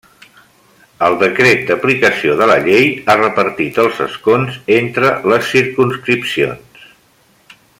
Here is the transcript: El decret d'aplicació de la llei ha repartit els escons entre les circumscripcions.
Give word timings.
El 1.07 1.17
decret 1.23 1.59
d'aplicació 1.67 2.37
de 2.39 2.47
la 2.51 2.57
llei 2.67 2.89
ha 3.05 3.17
repartit 3.19 3.77
els 3.83 4.01
escons 4.07 4.57
entre 4.79 5.13
les 5.33 5.53
circumscripcions. 5.59 6.89